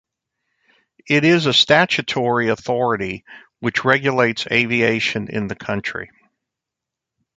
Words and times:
It 1.07 1.25
is 1.25 1.45
a 1.45 1.53
statutory 1.53 2.47
authority 2.49 3.23
which 3.59 3.85
regulates 3.85 4.47
aviation 4.51 5.27
in 5.27 5.45
the 5.47 5.53
country. 5.53 6.09